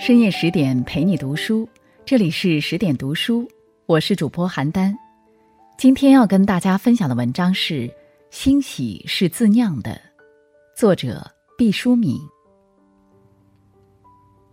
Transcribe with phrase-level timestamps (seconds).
[0.00, 1.68] 深夜十点陪你读书，
[2.06, 3.46] 这里是十点读书，
[3.84, 4.94] 我是主播邯郸。
[5.76, 7.86] 今天要跟大家分享的文章是
[8.30, 9.90] 《欣喜是自酿的》，
[10.74, 12.18] 作者毕淑敏。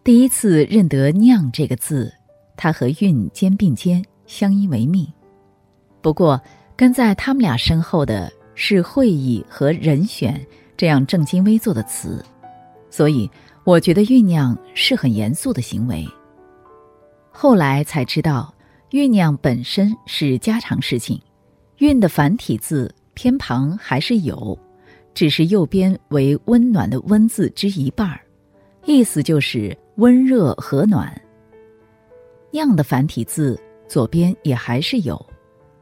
[0.04, 2.14] 第一次认得“酿”这个字，
[2.58, 5.08] 它和“韵”肩并肩，相依为命。
[6.02, 6.40] 不过，
[6.76, 12.22] 跟在他们俩身后的是“会意”和“人选”这样正襟危坐的词，
[12.98, 13.30] 所以。
[13.68, 16.08] 我觉得酝酿是很严肃的行为。
[17.30, 18.54] 后来才知道，
[18.92, 21.22] 酝酿本身是家常事情，
[21.80, 24.58] 韵的繁体字偏旁还是有，
[25.14, 28.22] 只是右边为温暖的温字之一半儿，
[28.86, 31.14] 意思就是温热和暖。
[32.52, 35.24] 酿的繁体字左边也还是有，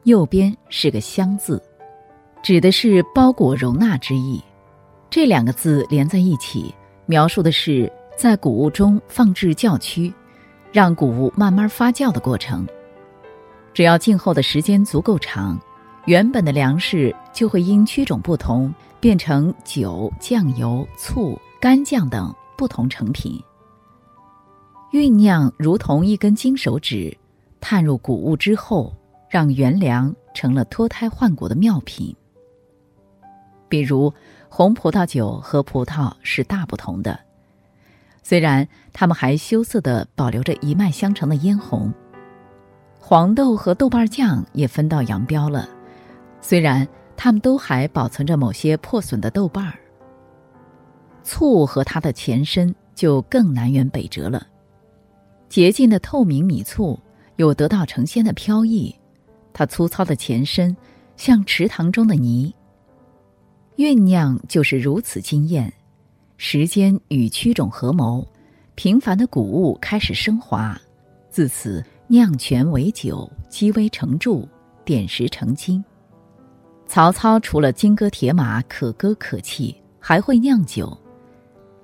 [0.02, 1.62] 右边是个香字，
[2.42, 4.42] 指的是包裹容纳之意。
[5.08, 6.74] 这两个字连在一起。
[7.06, 10.12] 描述的是在谷物中放置酵区，
[10.72, 12.66] 让谷物慢慢发酵的过程。
[13.72, 15.56] 只要静候的时间足够长，
[16.06, 23.40] 原本的粮食就会因区种不同，变成酒、酱油、醋、干酱等不同成品。
[24.92, 27.16] 酝酿如同一根金手指，
[27.60, 28.92] 探入谷物之后，
[29.30, 32.12] 让原粮成了脱胎换骨的妙品。
[33.68, 34.12] 比如。
[34.56, 37.20] 红葡萄酒和葡萄是大不同的，
[38.22, 41.92] 虽然它们还羞涩地保留着一脉相承的嫣红。
[42.98, 45.68] 黄豆和豆瓣酱也分道扬镳了，
[46.40, 49.74] 虽然它们都还保存着某些破损的豆瓣儿。
[51.22, 54.46] 醋和它的前身就更南辕北辙了，
[55.50, 56.98] 洁净的透明米醋
[57.36, 58.96] 有得道成仙的飘逸，
[59.52, 60.74] 它粗糙的前身
[61.18, 62.54] 像池塘中的泥。
[63.76, 65.70] 酝酿就是如此惊艳，
[66.38, 68.26] 时间与曲种合谋，
[68.74, 70.80] 平凡的谷物开始升华，
[71.28, 74.48] 自此酿泉为酒，积微成柱，
[74.82, 75.84] 点石成金。
[76.86, 80.96] 曹操除了金戈铁马可歌可泣，还会酿酒。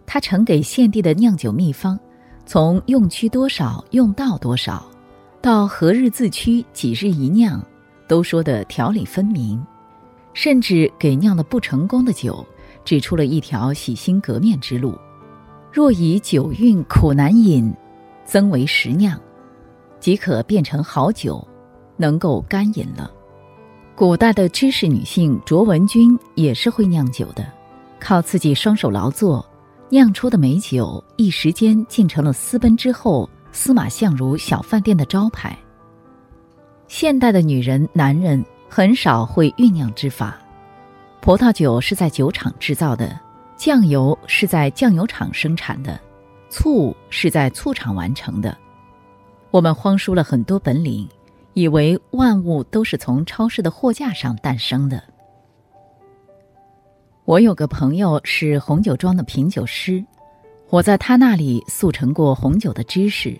[0.06, 1.98] 他呈给献帝的酿酒秘方，
[2.46, 4.90] 从用曲多少，用到多少，
[5.42, 7.62] 到何日自曲，几日一酿，
[8.08, 9.62] 都说得条理分明。
[10.34, 12.44] 甚至给酿的不成功的酒
[12.84, 14.98] 指出了一条洗心革面之路：
[15.70, 17.72] 若以酒韵苦难饮，
[18.24, 19.18] 增为十酿，
[20.00, 21.46] 即可变成好酒，
[21.96, 23.10] 能够干饮了。
[23.94, 27.46] 古代的知识女性卓文君也是会酿酒的，
[28.00, 29.44] 靠自己双手劳作
[29.90, 35.56] 酿出的美酒，一时间竟成了私奔之后司马相如小饭店的招牌。
[36.88, 38.42] 现代的女人、男人。
[38.74, 40.38] 很少会酝酿之法，
[41.20, 43.20] 葡萄酒是在酒厂制造的，
[43.54, 46.00] 酱油是在酱油厂生产的，
[46.48, 48.56] 醋是在醋厂完成的。
[49.50, 51.06] 我们荒疏了很多本领，
[51.52, 55.04] 以为万物都是从超市的货架上诞生的。
[57.26, 60.02] 我有个朋友是红酒庄的品酒师，
[60.70, 63.38] 我在他那里速成过红酒的知识。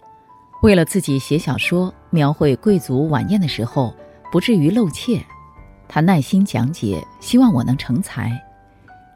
[0.62, 3.94] 为了自己写小说，描绘贵族晚宴的时候。
[4.32, 5.22] 不至于露怯，
[5.87, 8.32] 他耐心讲解，希望我能成才。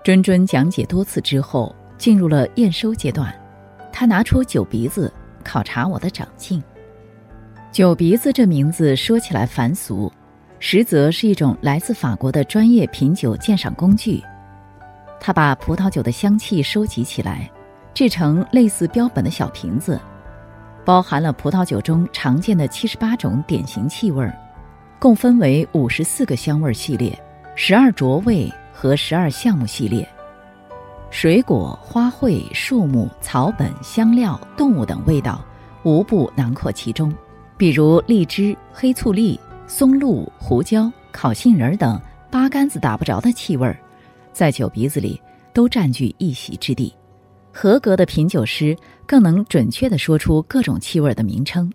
[0.04, 3.34] 谆谆讲解多次之后，进入了验收阶段。
[3.90, 5.10] 他拿出酒鼻子
[5.42, 6.62] 考察我的长进。
[7.72, 10.12] 酒鼻子这名字说起来凡俗，
[10.58, 14.22] 实则是一种来自法国的专业品酒鉴赏工具。
[15.18, 17.50] 他把葡萄酒的香气收集起来，
[17.94, 19.98] 制成类似标本的小瓶子，
[20.84, 24.38] 包含了葡萄酒中常见的七十八种典型气味儿。
[24.98, 27.16] 共分为五十四个香味系列、
[27.54, 30.08] 十二着味和十二项目系列，
[31.10, 35.44] 水果、花卉、树木、草本、香料、动物等味道，
[35.82, 37.14] 无不囊括其中。
[37.58, 43.76] 比如荔枝、黑醋栗、松露、胡椒、烤杏仁等八竿子打不着的气味，
[44.32, 45.20] 在酒鼻子里
[45.52, 46.94] 都占据一席之地。
[47.52, 48.76] 合格的品酒师
[49.06, 51.70] 更能准确地说出各种气味的名称。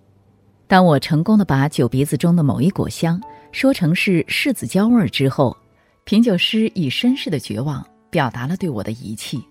[0.71, 3.21] 当我成功的把酒鼻子中的某一果香
[3.51, 5.57] 说成是柿子椒味儿之后，
[6.05, 9.43] 品酒师以绅士的绝望表达了对我的遗弃。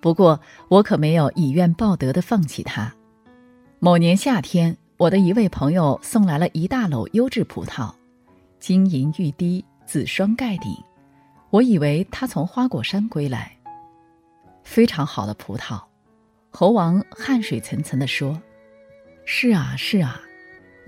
[0.00, 0.38] 不过
[0.68, 2.94] 我可没有以怨报德的放弃它。
[3.80, 7.92] 某年夏天，我的一位朋友送来了一大篓优质葡萄，
[8.60, 10.72] 金银玉滴，紫霜盖顶。
[11.50, 13.50] 我以为他从花果山归来，
[14.62, 15.82] 非常好的葡萄。
[16.50, 18.40] 猴王汗水涔涔地说
[19.26, 20.20] ：“是啊，是啊。”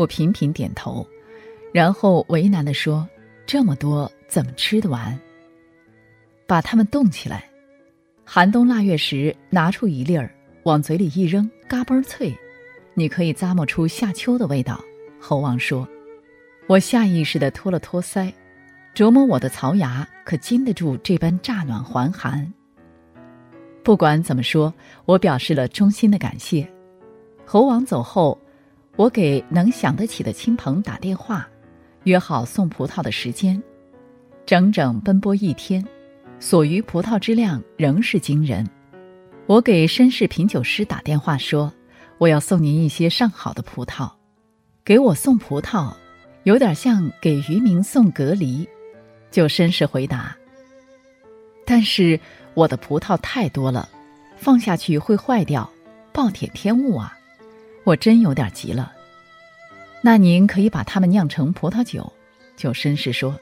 [0.01, 1.07] 我频频点头，
[1.75, 3.07] 然后为难地说
[3.45, 5.21] ：“这么多怎么吃得完？
[6.47, 7.45] 把它们冻起来，
[8.25, 12.35] 寒冬腊月时拿出一粒儿，往嘴里一扔，嘎嘣脆，
[12.95, 14.83] 你可以咂摸出夏秋的味道。
[15.21, 15.87] 猴王说
[16.67, 18.33] ：“我下意识地托了托腮，
[18.95, 22.51] 琢磨我的槽牙可经得住这般乍暖还寒。”
[23.85, 24.73] 不管怎么说，
[25.05, 26.67] 我表示了衷心的感谢。
[27.45, 28.41] 猴王走后，
[28.97, 31.49] 我给能想得起的亲朋打电话，
[32.05, 33.63] 约好送葡萄的时间，
[34.45, 35.85] 整整奔波一天，
[36.39, 38.69] 所余葡萄之量仍是惊人。
[39.47, 41.73] 我给绅士品酒师打电话说
[42.19, 44.11] ：“我要送您一些上好的葡萄。”
[44.85, 45.95] 给我送葡萄，
[46.43, 48.69] 有点像给渔民送隔离。
[49.31, 50.37] 就绅士回答
[51.65, 52.19] ：“但是
[52.55, 53.89] 我的葡萄太多了，
[54.37, 55.71] 放下去会坏掉，
[56.13, 57.17] 暴殄天物啊！
[57.85, 58.93] 我真有点急了。
[60.03, 62.11] 那您可以把它们酿成葡萄酒。”
[62.57, 63.39] 就绅士说：“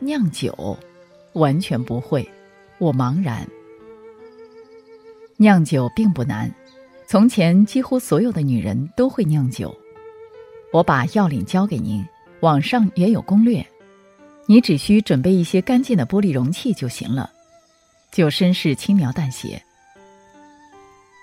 [0.00, 0.78] 酿酒，
[1.34, 2.26] 完全不会。”
[2.78, 3.46] 我茫然。
[5.36, 6.50] 酿酒并不难，
[7.06, 9.76] 从前几乎所有的女人都会酿酒。
[10.72, 12.04] 我把要领交给您，
[12.40, 13.64] 网上也有攻略，
[14.46, 17.30] 你只需准备一些干净的玻璃容器就行了。
[18.10, 19.62] 就绅士轻描淡写，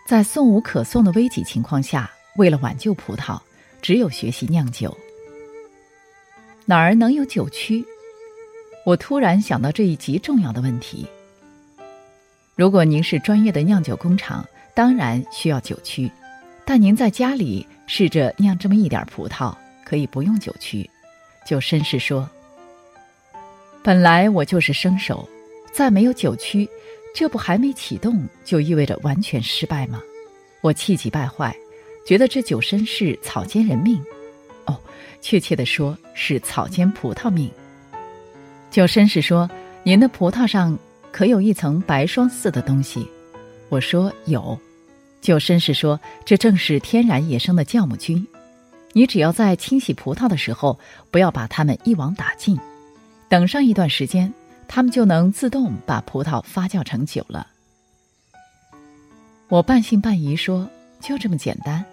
[0.05, 3.39] 在送无可送的危急情况下，为了挽救葡萄，
[3.81, 4.95] 只有学习酿酒。
[6.65, 7.85] 哪儿能有酒曲？
[8.85, 11.07] 我突然想到这一极重要的问题。
[12.55, 16.11] 如果您是专业的酿酒工厂，当然需要酒曲，
[16.65, 17.65] 但您在家里。
[17.87, 20.89] 试着酿这么一点葡萄，可以不用酒曲。
[21.45, 22.29] 就绅士说
[23.83, 25.27] ：“本来我就是生手，
[25.73, 26.69] 再没有酒曲，
[27.13, 30.01] 这不还没启动就意味着完全失败吗？”
[30.61, 31.55] 我气急败坏，
[32.05, 33.99] 觉得这酒绅士草菅人命。
[34.65, 34.79] 哦，
[35.21, 37.49] 确切的说是草菅葡萄命。
[38.69, 39.49] 酒绅士说
[39.83, 40.77] ：“您的葡萄上
[41.11, 43.07] 可有一层白霜似的东西？”
[43.69, 44.57] 我说：“有。”
[45.19, 48.25] 酒绅士说：“这正是天然野生的酵母菌，
[48.93, 50.79] 你只要在清洗葡萄的时候，
[51.09, 52.57] 不要把它们一网打尽，
[53.29, 54.33] 等上一段时间，
[54.73, 57.45] 他们就能自动把葡萄发酵成酒了。”
[59.49, 60.65] 我半信半疑说
[61.01, 61.83] ：“就这么简单？”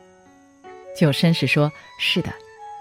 [0.97, 2.33] 就绅士说：“是的，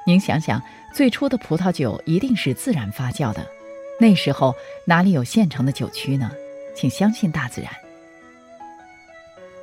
[0.05, 0.61] 您想想，
[0.93, 3.43] 最初的葡萄酒一定是自然发酵的，
[3.99, 4.53] 那时候
[4.85, 6.31] 哪里有现成的酒曲呢？
[6.75, 7.71] 请相信大自然。”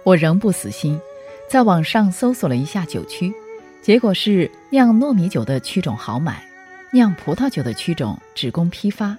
[0.03, 1.01] 我仍不死心，
[1.49, 3.33] 在网上搜索了一下酒曲，
[3.81, 6.45] 结果是酿糯米酒的曲种好买，
[6.93, 9.17] 酿葡萄酒的曲种只供批发，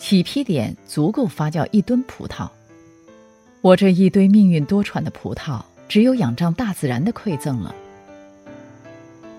[0.00, 2.48] 起批点足够发酵一吨葡萄。
[3.60, 7.72] 我这一堆命运多舛的葡萄，只有仰仗大自然的馈赠了。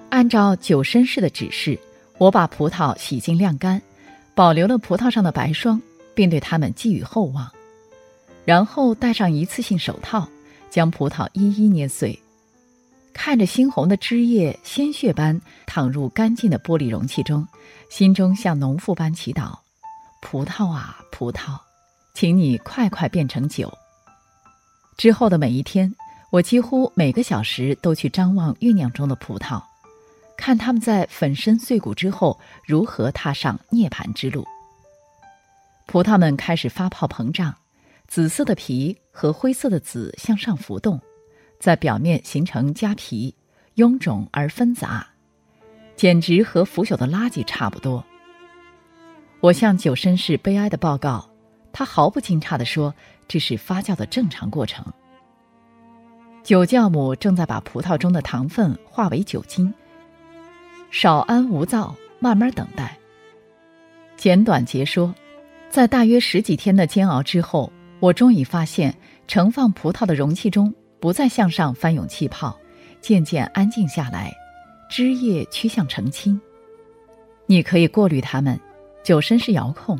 [0.09, 1.77] 按照酒绅士的指示，
[2.17, 3.81] 我把葡萄洗净晾干，
[4.35, 5.81] 保留了葡萄上的白霜，
[6.13, 7.51] 并对它们寄予厚望，
[8.45, 10.29] 然后戴上一次性手套。
[10.69, 12.17] 将葡萄一一捏碎，
[13.11, 17.45] 看着猩红的汁液鲜血般淌入干净的玻璃容器中，
[17.89, 19.57] 心中像农妇般祈祷
[20.21, 21.59] ：“葡萄啊，葡萄，
[22.13, 23.71] 请你快快变成酒。”
[24.97, 25.93] 之后的每一天，
[26.29, 29.61] 我几乎每个小时都去张望酝酿中的葡萄，
[30.37, 34.45] 看它们在粉身碎骨之后如何踏上涅槃之路。
[35.87, 37.53] 葡萄们开始发泡膨胀。
[38.07, 40.99] 紫色的皮和灰色的籽向上浮动，
[41.61, 43.33] 在表面形成痂皮，
[43.77, 45.07] 臃肿而纷杂，
[45.95, 48.05] 简直和腐朽的垃圾差不多。
[49.41, 51.27] 我向酒绅士悲哀的报告，
[51.73, 52.93] 他毫不惊诧地说
[53.27, 54.85] ：“这是发酵的正常过程。
[56.43, 59.73] 酒酵母正在把葡萄中的糖分化为酒精。
[60.91, 62.95] 少安无躁，慢慢等待。”
[64.15, 65.13] 简短截说，
[65.69, 67.71] 在大约十几天的煎熬之后。
[67.99, 68.91] 我终于发现，
[69.27, 72.59] 盛放葡萄的容器中不再向上翻涌气泡，
[72.99, 74.33] 渐渐安静下来，
[74.89, 76.41] 汁液趋向澄清。
[77.45, 78.59] 你可以过滤它们，
[79.03, 79.99] 酒身是遥控。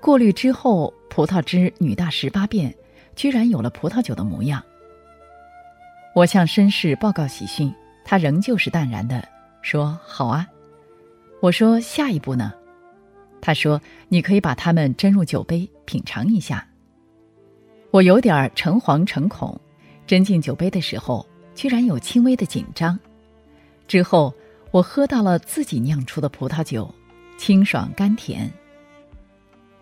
[0.00, 2.74] 过滤之后，葡萄汁女大十八变，
[3.14, 4.62] 居然有了葡萄酒的模样。
[6.14, 7.72] 我向绅士报告喜讯，
[8.04, 9.26] 他仍旧是淡然的
[9.62, 10.46] 说：“好啊。”
[11.40, 12.52] 我说：“下一步呢？”
[13.40, 16.66] 他说：“你可以把它们斟入酒杯，品尝一下。”
[17.90, 19.60] 我有点诚惶诚恐，
[20.06, 22.98] 斟进酒杯的时候，居然有轻微的紧张。
[23.86, 24.32] 之后，
[24.70, 26.92] 我喝到了自己酿出的葡萄酒，
[27.42, 28.48] 清爽甘甜。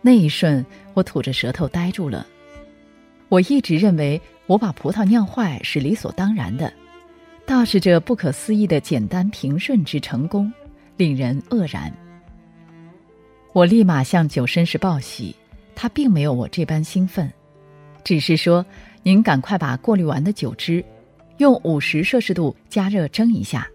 [0.01, 0.65] 那一瞬，
[0.95, 2.27] 我吐着舌头呆住了。
[3.29, 6.73] 我一直认为我把葡萄酿坏是理所当然的，
[7.45, 10.51] 倒是这不可思议的简单平顺之成功，
[10.97, 11.93] 令人愕然。
[13.53, 15.37] 我立马向酒绅士报喜，
[15.75, 17.31] 他并没有我这般兴奋。
[18.03, 18.65] 只是说，
[19.03, 20.83] 您赶快把过滤完的酒汁，
[21.37, 23.69] 用五十摄氏度加热蒸一下。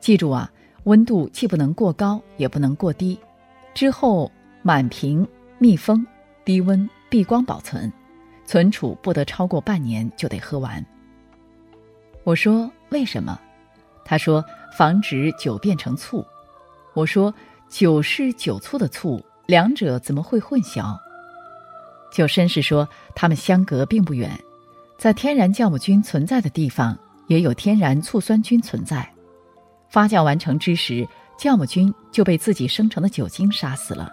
[0.00, 0.50] 记住啊，
[0.84, 3.18] 温度既不能过高，也不能过低。
[3.74, 4.30] 之后
[4.62, 5.26] 满瓶
[5.58, 6.06] 密封，
[6.44, 7.92] 低温避光保存，
[8.44, 10.84] 存储不得超过半年就得喝完。
[12.22, 13.40] 我说为什么？
[14.04, 14.44] 他说
[14.76, 16.24] 防止酒变成醋。
[16.92, 17.34] 我说
[17.68, 20.98] 酒是酒醋的醋，两者怎么会混淆？
[22.12, 24.30] 酒绅士说他们相隔并不远，
[24.98, 29.13] 在天然酵母菌存在的地方，也有天然醋酸菌存在。
[29.94, 31.06] 发酵完成之时。
[31.36, 34.08] 酵母菌就被自己生成的酒精杀死了，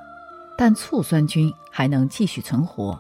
[0.58, 3.00] 但醋酸菌还能继续存活。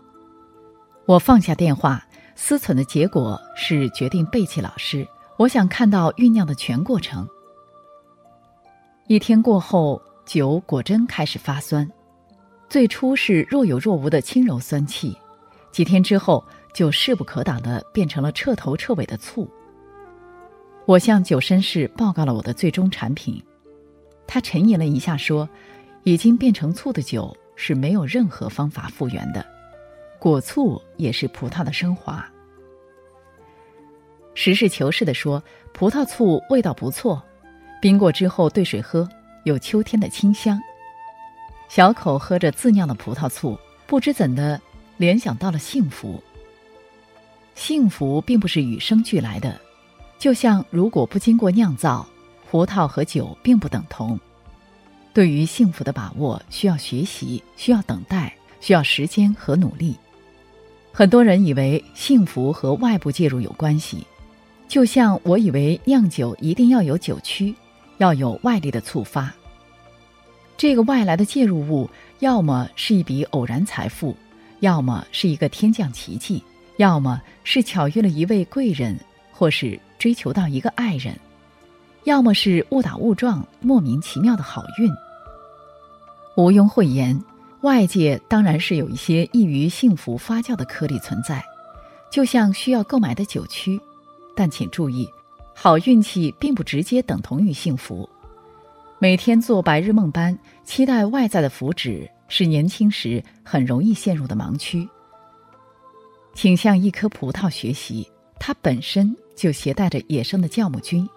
[1.07, 5.07] 我放下电话，思忖的结果是决定背弃老师。
[5.37, 7.27] 我想看到酝酿的全过程。
[9.07, 11.89] 一天过后，酒果真开始发酸，
[12.69, 15.17] 最初是若有若无的轻柔酸气，
[15.71, 16.45] 几天之后
[16.75, 19.49] 就势不可挡的变成了彻头彻尾的醋。
[20.91, 23.41] 我向酒绅士报告了我的最终产品。
[24.27, 25.47] 他沉吟了一下，说
[26.03, 29.45] ：“已经变成醋的酒是没有任何方法复原的，
[30.19, 32.29] 果醋也是葡萄的升华。”
[34.35, 35.41] 实事求是的说，
[35.73, 37.23] 葡萄醋味道不错，
[37.81, 39.07] 冰过之后兑水喝，
[39.45, 40.59] 有秋天的清香。
[41.69, 43.57] 小口喝着自酿的葡萄醋，
[43.87, 44.59] 不知怎的
[44.97, 46.21] 联想到了幸福。
[47.55, 49.57] 幸福并不是与生俱来的，
[50.21, 52.07] 就像如果不经过酿造。
[52.51, 54.19] 葡萄和酒并不等同，
[55.13, 59.95] 对于幸福的把握需要学习，需要等待，需要时间和努力。
[60.91, 64.05] 很多人以为幸福和外部介入有关系，
[64.67, 67.55] 就像我以为酿酒一定要有酒曲，
[67.99, 69.33] 要有外力的触发。
[70.57, 74.13] 这个外来的介入物，要么是一笔偶然财富，
[74.59, 76.43] 要么是一个天降奇迹，
[76.75, 78.99] 要么是巧遇了一位贵人，
[79.41, 81.19] 或是追求到一个爱人。
[82.03, 84.87] 要么是误打误撞、莫名其妙的好运。
[86.37, 87.19] 毋庸讳言，
[87.61, 91.43] 外界当然是有一些易于幸福发酵的颗粒存在，
[92.11, 93.81] 就像需要购买的酒曲。
[94.35, 95.09] 但请注意，
[95.55, 98.07] 好运气并不直接等同于幸福。
[98.99, 104.87] 每天做白日梦般期待外在的福祉，是年轻时很容易陷入的盲区。
[106.35, 108.07] 请向一颗葡萄学习，
[108.43, 111.07] 它本身就携带着野生的酵母菌。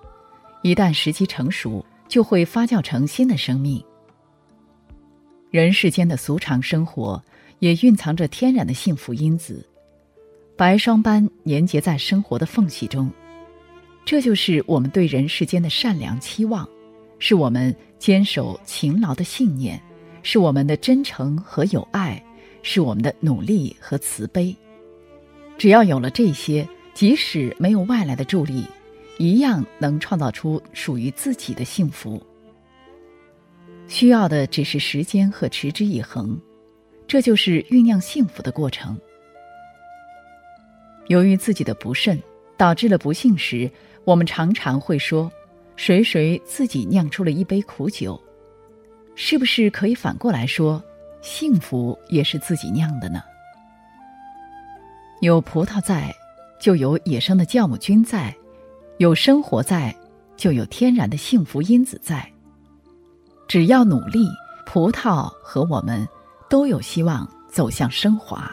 [0.60, 3.82] 一旦时机成熟，就会发酵成新的生命。
[5.50, 7.22] 人世间的俗常生活，
[7.60, 9.66] 也蕴藏着天然的幸福因子，
[10.54, 13.10] 白霜般粘结在生活的缝隙中。
[14.04, 16.68] 这就是我们对人世间的善良期望，
[17.18, 19.80] 是我们坚守勤劳的信念，
[20.22, 22.22] 是我们的真诚和友爱，
[22.60, 24.54] 是我们的努力和慈悲。
[25.56, 28.66] 只要有了这些，即使没有外来的助力。
[29.16, 32.20] 一样能创造出属于自己的幸福。
[33.86, 36.36] 需要的只是时间和持之以恒，
[37.06, 38.98] 这就是酝酿幸福的过程。
[41.06, 42.20] 由于自己的不慎
[42.56, 43.70] 导致了不幸时，
[44.04, 45.30] 我们常常会说
[45.76, 48.20] ：“谁谁自己酿出了一杯苦酒。”
[49.14, 50.82] 是不是可以反过来说，
[51.22, 53.22] 幸福也是自己酿的呢？
[55.20, 56.12] 有葡萄在，
[56.60, 58.34] 就有野生的酵母菌在。
[58.98, 59.94] 有生活在，
[60.36, 62.30] 就有天然的幸福因子在。
[63.48, 64.28] 只要努力，
[64.64, 66.06] 葡萄和我们
[66.48, 68.50] 都有希望走向升华。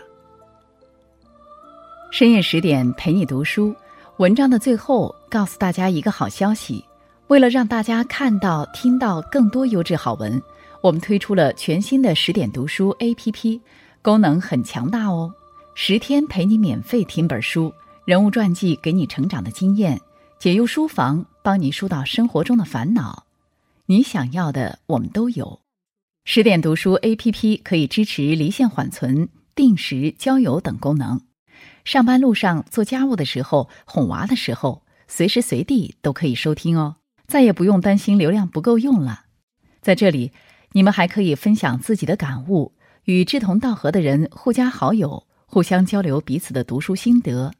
[2.12, 3.74] 深夜十点陪你读书，
[4.18, 6.84] 文章的最后告诉大家一个好消息：
[7.28, 10.42] 为了让大家看到、听到更多优质好文，
[10.82, 13.62] 我们推出了全新的十点读书 APP，
[14.02, 15.32] 功能很强大哦！
[15.74, 17.74] 十天陪你免费听本书，
[18.12, 20.02] 人物传记给你成长的经验。
[20.38, 23.26] 解忧书房，帮你疏导生活中的烦恼。
[23.86, 25.62] 你想要的，我们都有。
[26.26, 31.22] 十点读书 APP 可以支持离线缓存、定时交友等功能。
[31.86, 36.98] 上班路上、做家务的时候、哄娃的时候，随时随地都可以收听哦。
[37.28, 39.22] 再也不用担心流量不够用了。
[39.82, 40.34] 在这里，
[40.74, 42.74] 你们还可以分享自己的感悟，
[43.06, 47.54] 与志同道合的人互加好友，互相交流彼此的读书心得。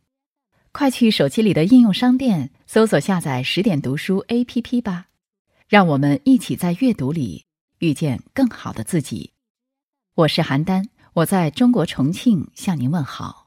[0.74, 5.08] 快去手机里的应用商店搜索下载十点读书 APP 吧，
[5.68, 7.44] 让我们一起在阅读里
[7.80, 9.34] 遇见更好的自己。
[10.16, 13.41] 我是邯郸，我在中国重庆向您问好。